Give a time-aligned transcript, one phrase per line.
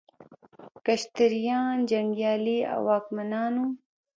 [0.85, 3.67] کشتریان جنګیالي او واکمنان وو.